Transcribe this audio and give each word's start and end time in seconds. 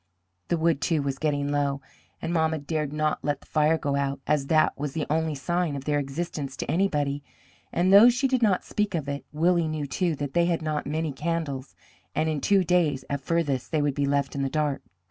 The 0.47 0.57
wood, 0.57 0.81
too, 0.81 1.03
was 1.03 1.19
getting 1.19 1.51
low, 1.51 1.79
and 2.23 2.33
mamma 2.33 2.57
dared 2.57 2.91
not 2.91 3.23
let 3.23 3.41
the 3.41 3.45
fire 3.45 3.77
go 3.77 3.95
out, 3.95 4.19
as 4.25 4.47
that 4.47 4.75
was 4.75 4.93
the 4.93 5.05
only 5.11 5.35
sign 5.35 5.75
of 5.75 5.85
their 5.85 5.99
existence 5.99 6.57
to 6.57 6.71
anybody; 6.71 7.23
and 7.71 7.93
though 7.93 8.09
she 8.09 8.27
did 8.27 8.41
not 8.41 8.65
speak 8.65 8.95
of 8.95 9.07
it, 9.07 9.27
Willie 9.31 9.67
knew, 9.67 9.85
too, 9.85 10.15
that 10.15 10.33
they 10.33 10.47
had 10.47 10.63
not 10.63 10.87
many 10.87 11.11
candles, 11.11 11.75
and 12.15 12.27
in 12.29 12.41
two 12.41 12.63
days 12.63 13.05
at 13.11 13.21
farthest 13.21 13.71
they 13.71 13.83
would 13.83 13.93
be 13.93 14.07
left 14.07 14.33
in 14.33 14.41
the 14.41 14.49
dark. 14.49 14.81